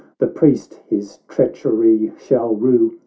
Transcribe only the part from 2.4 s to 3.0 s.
rue